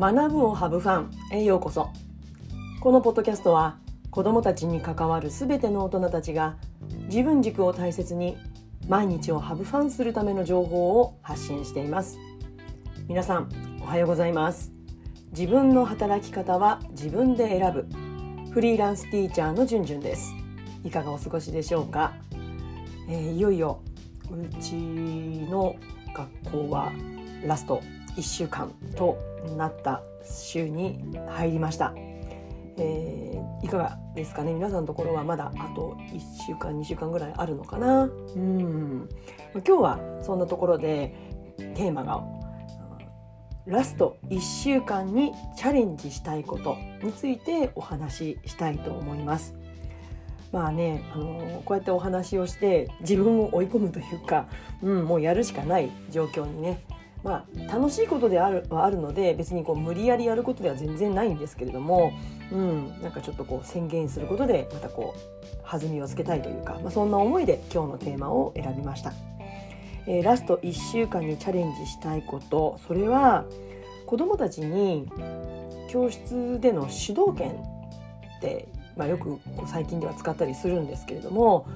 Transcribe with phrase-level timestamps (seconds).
[0.00, 1.90] 学ぶをハブファンへようこそ。
[2.80, 3.76] このポッドキャストは
[4.10, 6.56] 子どもたちに関わるすべての大人たちが
[7.10, 8.38] 自分軸を大切に
[8.88, 12.18] 毎日をハブファンするための情報を発信しています。
[13.08, 13.50] 皆さん
[13.82, 14.72] おはようございます。
[15.32, 17.86] 自分の働き方は自分で選ぶ。
[18.52, 20.32] フリーランスティーチャーのじゅんじゅんです。
[20.82, 22.14] いかがお過ごしでしょうか、
[23.06, 23.82] えー、いよいよ
[24.30, 25.76] うちの
[26.14, 26.90] 学校は
[27.44, 27.82] ラスト
[28.16, 31.94] 1週間となった週に入りました、
[32.76, 34.52] えー、いかがですかね？
[34.54, 38.04] 皆さんのところはまだあと1週間2週間ぐらいあるのかな？
[38.04, 38.08] う
[38.38, 39.08] ん。
[39.54, 41.14] 今日はそんなところで
[41.56, 42.22] テーマが
[43.66, 49.54] ラスト1週間にチャレンジしたいことについてお話ししたいと思います。
[50.50, 54.48] まあね、あのこうやってお話をして自分を追い込むというか、
[54.82, 56.82] うん、もうやるしかない状況にね
[57.22, 62.12] まあ、楽しいことであるはあるので別にこう無理やりやることでは全然ないんですけれども、
[62.50, 69.12] うん、なんかちょっとこう宣言することでまたこう弾みをつけたいというか、まあ、そんな思いで今日のテーマを選びました、
[70.06, 72.78] えー、ラスト1週間にチャレンジしたいこと。
[72.86, 73.44] それは
[74.06, 75.08] 子どもたちに
[75.88, 81.68] 教室での主導権って、まあ、よく最近では使ったりするんですけれども、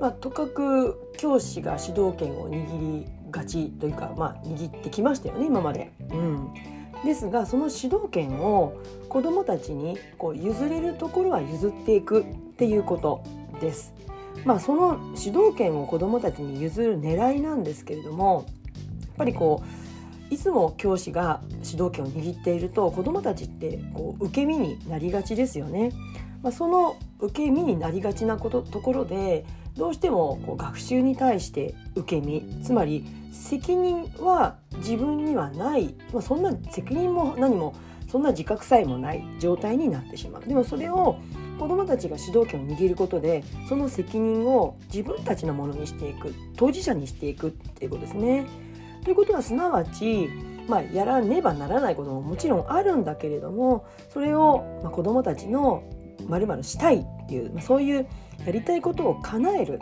[0.00, 5.90] まあ、とかく教師が主導権を握りがちというか、まあ、握ってきましたよね今まで。
[6.10, 6.54] うん
[7.04, 8.74] ですがその主導権を
[9.08, 12.24] 子どもたちにこう譲れるところは譲っていくっ
[12.56, 13.24] ていうこと
[13.60, 13.92] です。
[14.44, 18.46] まあ、その主導権を子どもたちに譲る狙いなんですけれども
[19.00, 19.62] やっぱりこ
[20.30, 25.92] ういつも教師が主導権を握っていると子どもたちってこう受け身になりがちですよね。
[26.42, 29.44] まあ、その受け身になりがちなことところで
[29.76, 37.74] どうしてもこう学習に対して受け身つまり責任は自分にはない、まあ、そんな責任も何も
[38.08, 40.44] そんな自覚さえもない状態になってしまう。
[40.44, 41.16] でもそれを
[41.58, 46.34] 子どもたちが主導権を握ることでその責任を自分たちのものにしていく。
[46.56, 48.46] 当事者にしていくっていうことですね。
[49.02, 50.28] ということはすなわち、
[50.68, 55.82] まあ、やらねばならないことももちろんあるんだけれどもそれを、まあ、子どもたちの
[56.28, 58.06] まるしたいっていう、まあ、そういう
[58.44, 59.78] やりたいことを叶える、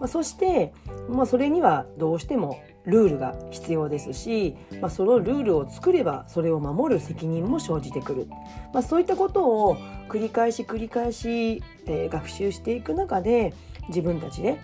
[0.00, 0.72] まあ、そして、
[1.08, 8.26] まあ、それにはどうしてもルールが必要ですし、まあ、そのルールを作ればそれを守る責任も生じてくる、
[8.72, 9.76] まあ、そういったことを
[10.08, 13.52] 繰り返し繰り返し、えー、学習していく中で
[13.88, 14.58] 自分たちで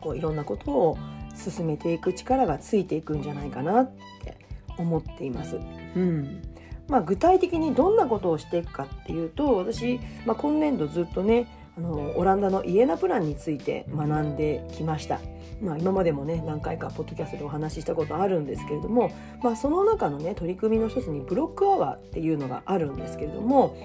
[0.00, 0.98] こういろんなことを
[1.36, 3.92] 進めていく力がついていくんじゃないかなっ
[4.24, 4.36] て
[4.76, 5.56] 思っています。
[5.96, 6.42] うん。
[6.88, 15.20] まあ、具体的にどんなことをしていくかっていうと私、まあ、今年度ずっとねあのオランダのイエナプランについて学んできました。
[15.60, 23.76] まあ、今までもね何回かポッドキャストでお話ししたことあるんですけれども、まあ、その中のね取り組みの一つにブロックアワーっていうのがあるんですけれども、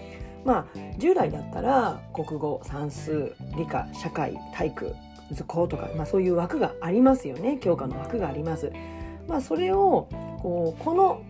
[0.45, 4.95] まあ、従来だったら国語算数理科社会体育
[5.31, 8.71] 図工とか、まあ、そういう枠がありますよね教科の枠があります。
[9.27, 10.07] まあ、それを
[10.41, 11.23] こうこの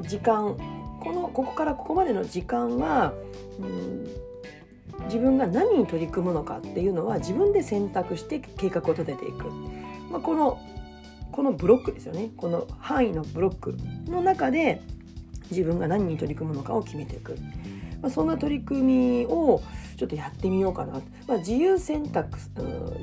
[0.00, 0.56] 時間
[1.00, 3.12] このここからここまでの時間は、
[3.60, 4.06] うん、
[5.04, 9.48] 自分が何に取り組むのかっていうのは自分で選択して計画を立てていく、
[10.10, 10.60] まあ、この
[11.30, 12.30] このブロックですよね。
[12.36, 13.74] この範囲のブロック
[14.06, 14.82] の中で
[15.50, 17.36] 自分が何に取り組むのかを決めていく、
[18.02, 18.82] まあ、そんな取り組
[19.22, 19.62] みを
[19.96, 22.38] ちょっとやってみようかな、まあ、自由選択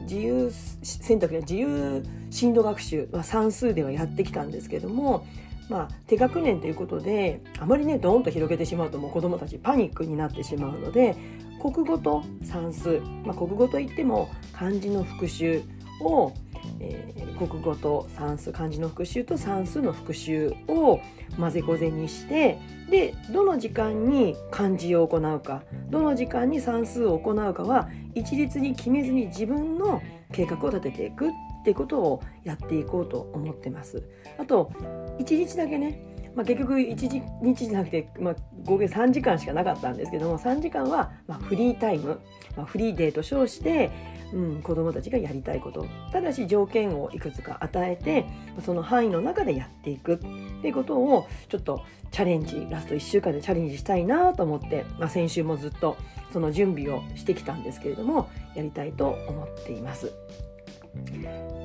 [0.02, 0.52] 自由
[0.84, 5.26] 選択や自由深度学習、まあ、算数ではやってきたんですけども
[5.70, 11.16] まあ、低学年ということであまりねドーンと広げてしまうともう子どもたちパニックになってしまうので
[11.62, 15.62] 国語と算数、まあ、国語といっても漢字の復習
[16.02, 16.34] を、
[16.80, 21.00] えー、国語と算数漢字の復習と算数の復習を
[21.38, 22.58] 混ぜこぜにして
[22.90, 30.02] でどの時間に漢字を行うかどの時間に算数を行うかは一律に決めずに自分の
[30.32, 31.30] 計画を立てていく
[31.62, 34.04] っていうことをやっていこうと思ってます。
[34.38, 34.72] あと
[35.20, 42.22] 1日だけねまあ、結局1日じゃなくて、まあ、合計3時間しかなかったんですけども3時間はまフリータイム、
[42.56, 43.92] まあ、フリーデーと称して、
[44.34, 48.26] うん、子どもたちがやりたいことただし条件をいくつか与えて
[48.64, 50.18] その範囲の中でやっていくっ
[50.62, 55.98] ていうことをちょっとチャレンジラスト1週間でチャレンジしたいなと思って、まあ、先週もずっと
[56.32, 60.14] その準備をしてきたんですけれどもやりたいと思っています。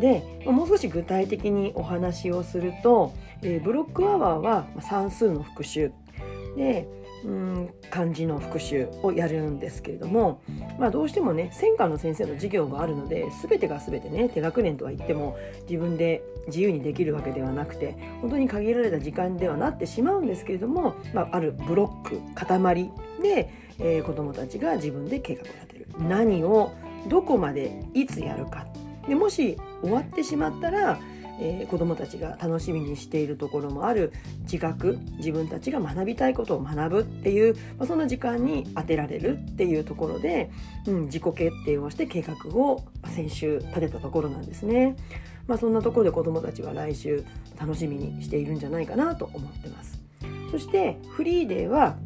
[0.00, 5.92] でもう少し具体的にお話をすると、えー、ブロックアワーは算数の復習。
[6.56, 6.86] で、
[7.24, 10.42] うん漢字の復習をやるんですけれども、
[10.78, 15.36] まあ、どうしてもね専科の先生の授業があるので全てが全てね低学年とは言っても
[15.68, 22.90] 自分で自由にできるわけではなくて本当に限られた時間ではなってしまうんですけれども、まあ、あるブロック塊
[23.22, 25.86] で、えー、子どもたちが自分で計画を立てる。
[25.98, 26.72] 何を
[27.08, 28.66] どこまでいつやるか。
[29.08, 30.98] でもし終わってしまったら
[31.40, 34.12] えー、子どもたちが楽しみにしているところもある
[34.42, 40.50] 自学自分たちが学びたいことを学ぶっていう、まあ、その時間に当てられるっていうところで、
[40.86, 44.96] うん、自己決定をして計画を先週立てたところなんですね。
[45.46, 47.22] まあ、そんなところで子どもたちは来週
[47.60, 50.00] 楽しみにしているんじゃないかなと思ってます。
[50.50, 51.96] そしてフリーデーは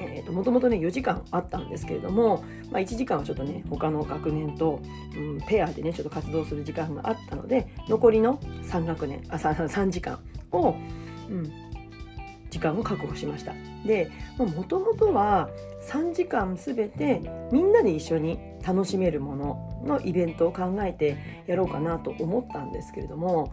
[0.00, 4.80] えーと、もともとね4時間あったんですけれども、まあ、1時間はちょっとね他の学年と、
[5.16, 10.20] うん、ペアでねちょっと活動する時間があったので残りの3学年あ 3, 3時間
[10.52, 10.74] を、
[11.30, 11.52] うん、
[12.50, 13.52] 時間を確保しました。
[13.84, 15.50] でもともとは
[15.82, 17.20] 3時間すべて
[17.52, 23.52] みんなで一緒に楽しめるもののイベントを考えてやろうかなと思ったんですけれども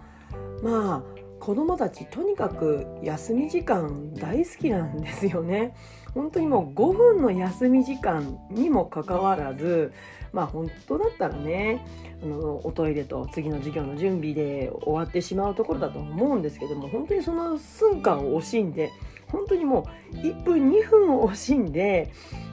[0.63, 5.73] まあ子供たちとにかく休み時間大好きなんですよね。
[6.13, 9.91] 本当にもう5分の休み時間にもかかわらず
[10.33, 11.85] まあ本当だったらね
[12.21, 18.91] あのおトイレと次の授業の準備で終わってしまうところだと思うんですけども本当にその寸間を惜しんで
[19.31, 22.11] 本当にもう1分2分を惜しんで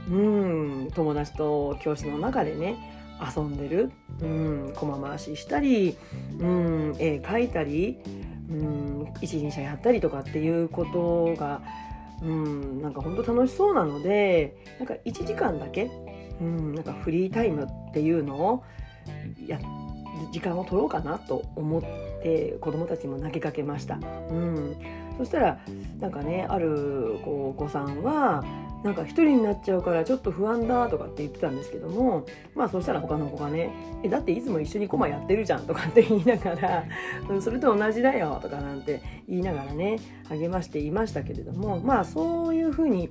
[0.08, 2.76] うん友達と教室の中でね
[3.36, 5.96] 遊んでる、うん、駒回ししたり、
[6.38, 7.98] うん、絵描いたり
[8.50, 11.60] うん一輪車やったりとかっていうことが
[12.22, 15.90] うんなんか本当楽しそうなのでなんか1時間だけ
[16.40, 18.62] うんなんかフリータイムっていうのを
[19.46, 19.58] や
[20.32, 21.82] 時間を取ろうかなと思っ
[22.22, 23.96] て子どもたちも投げかけました。
[23.96, 24.76] うん、
[25.16, 25.58] そしたら
[26.00, 28.44] なんかねあるこうお子さんは
[28.84, 33.72] なんか一人になっちゃうからちょっと不安だとかって言ってたんですけどもまあそしたら他の子がね
[34.04, 36.84] 「えだっていつも一緒にコマやってるじゃん」とかって言いながら
[37.40, 39.98] 「それと同じだよ」とかなんて言いながらね
[40.28, 43.10] 励ましていましたけれどもまあそういうふうに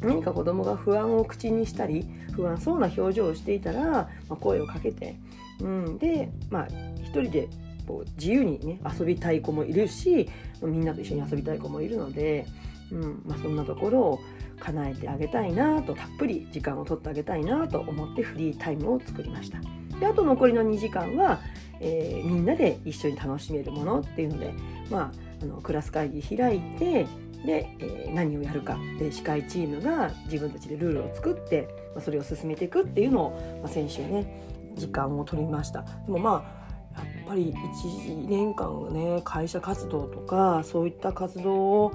[0.00, 5.16] 何か子供が不安を口にしたり不安そうな表情をしていたら、まあ、声をかけて、
[5.60, 6.68] うん、でまあ
[7.02, 7.48] 一人で
[7.86, 10.28] こう自由にね遊びたい子もいるし
[10.62, 12.46] みんなと一緒に遊びたい子もいるので、
[12.90, 14.20] うんまあ、そんなところを
[14.60, 19.58] 叶えてあげたいなとたっぷり時間を取ってあげたいなと思ってフリータイムを作りました。
[19.98, 21.40] であと残りの2時間は、
[21.80, 24.52] えー、みんなで一緒に楽しめるものっていうので、
[24.90, 25.12] まあ、
[25.42, 27.06] あのクラス会議開いて
[27.44, 35.82] で、えー、何をやるかで司会チームが自分たちでルールを作って、まあ、それを進めていくっていうのを、まあ、先週ね時間を取りました。
[35.82, 36.64] でもまあ
[36.96, 41.92] やっぱり1年間ね会社活動とかそういった活動を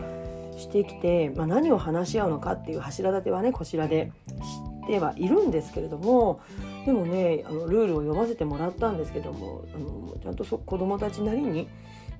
[0.59, 6.41] してきて、まあ、何を話し合うのかっていう柱立てはねこちらで知ってはいるんですけれども
[6.85, 11.67] でもねあのルールを読ませてもらったんですけどもあのちゃんとそ子どもたちなりに、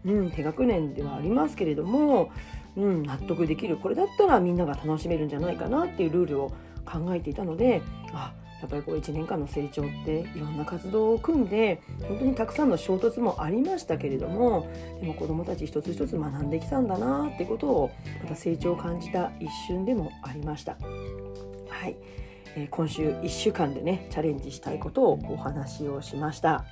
[0.06, 2.32] うん、低学年ではありますけれども、
[2.76, 3.78] うん、納得できる。
[3.78, 6.50] これだったらみんなが楽しめるんじゃないかなっていうルールを
[6.86, 7.82] 考えていたので
[8.14, 14.68] あやっぱりこう1年間の成長っていろんな活動を組んで本当にたくさんの衝突もありましたけれども
[15.00, 17.92] でも子どもたち一つ一つ学んできたんだなってことを
[18.22, 20.78] また成長を感じた一瞬でもありました。
[21.70, 21.96] はい、
[22.56, 26.66] えー、今週1週間でねチャレンジしたいことをお話をしました。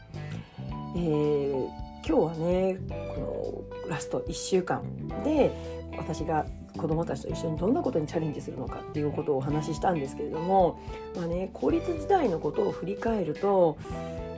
[0.95, 1.65] えー、
[2.05, 2.77] 今日はね
[3.15, 4.83] このラスト1週間
[5.23, 5.51] で
[5.97, 6.45] 私が
[6.77, 10.79] 子どもたちと一緒にどんなことにチャレンジするのかっていうことをお話ししたんですけれども、
[11.15, 13.77] まあね、公立時代のことを振り返ると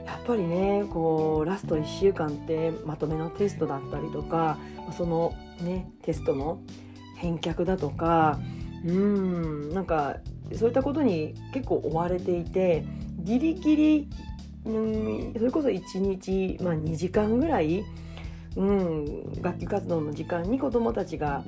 [0.06, 4.58] やっぱりねこうラスト1週間ってまとめのテストだったりとか
[4.96, 6.60] そのねテストの
[7.16, 8.40] 返却だとか
[8.84, 10.16] うんなんか
[10.56, 12.84] そういったことに結構追われていて
[13.18, 14.08] ギリギリ
[14.64, 17.84] うんそれこそ1日、まあ、2時間ぐらい、
[18.56, 21.44] うん、学級活動の時間に子どもたちが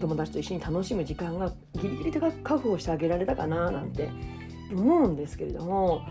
[0.00, 4.08] 友達と一緒に楽しむ時間がギリギリで確保してあげられたかななんて
[4.72, 6.02] 思うんですけれども。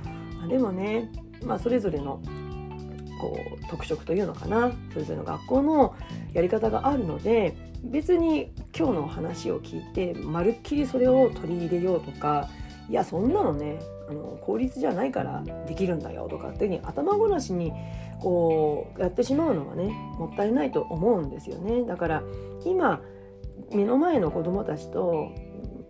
[0.47, 1.11] でもね、
[1.43, 2.21] まあ、それぞれの
[3.19, 4.71] こう特色というのかな。
[4.93, 5.95] それぞれの学校の
[6.33, 12.49] やり方があるので別に今日の話を聞いてまるっきりそれを取り入れようとか
[12.89, 13.79] いやそんなのね
[14.09, 17.71] あの効率じゃないからできるんだよとかっていうふうに頭ごなしに
[18.19, 21.85] こうやってしまうのはねもったいないと思うんですよね。
[21.85, 22.23] だから
[22.65, 23.01] 今
[23.71, 25.31] 目の前の子どもたちと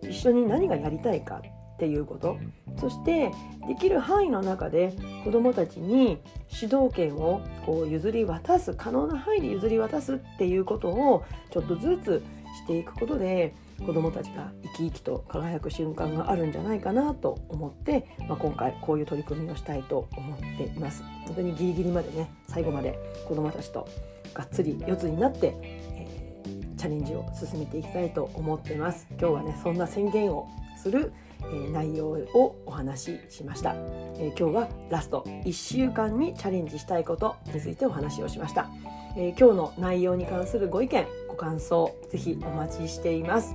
[0.02, 1.42] 一緒に何がやりたいか
[1.74, 2.36] っていうこと。
[2.78, 3.30] そして
[3.66, 4.94] できる範囲の中で
[5.24, 6.18] 子どもたちに
[6.48, 12.22] 主導権をこう譲り渡す可能な範囲で譲り渡すっていうことをちょっとずつ
[12.56, 13.54] していくことで
[13.86, 21.02] 子どもたちが生き生きと輝く瞬間があるんじゃないかなと思って、まあ、今回こういう取り組みをしたいと思っています。
[21.26, 23.88] 本当にギリギリまでね最後まで子どもたちと
[24.34, 29.06] がっつり四つになって、えー、チャレンジを進めていきたいと思ってます。
[29.10, 31.12] 今日はねそんな宣言をする
[31.52, 33.74] え内容をお話ししました、
[34.18, 38.68] え今日はラスト1週間にチャレンジしたいことについてお話をしました、
[39.16, 43.54] え今日の内容に関するご意見ご感想ぜひお待ちしています、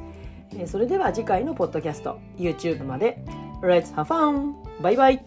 [0.58, 3.20] えそれでは次回のポッドキャスト YouTube まで
[3.62, 4.54] Let's have fun!
[4.82, 5.26] バイバイ